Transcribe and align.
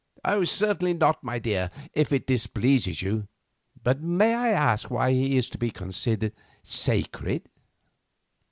"Certainly 0.45 0.95
not, 0.95 1.23
my 1.23 1.37
dear, 1.37 1.69
if 1.93 2.11
it 2.11 2.25
displeases 2.25 3.03
you. 3.03 3.27
But 3.83 4.01
may 4.01 4.33
I 4.33 4.47
ask 4.47 4.89
why 4.89 5.11
he 5.11 5.37
is 5.37 5.47
to 5.51 5.59
be 5.59 5.69
considered 5.69 6.33
sacred?" 6.63 7.47